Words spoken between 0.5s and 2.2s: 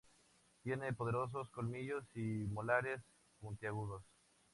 Tiene poderosos colmillos